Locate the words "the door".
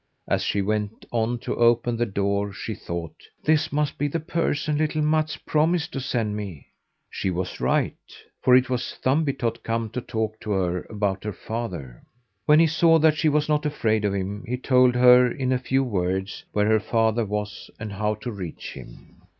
1.95-2.51